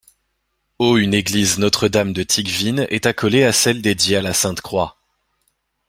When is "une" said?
0.97-1.13